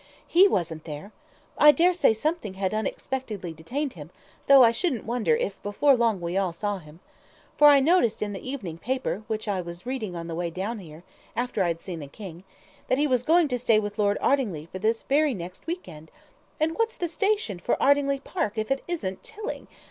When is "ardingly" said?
14.21-14.65, 17.79-18.21